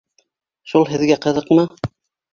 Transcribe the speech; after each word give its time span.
Шул 0.71 0.87
һеҙгә 0.93 1.21
ҡыҙыҡмы? 1.27 1.71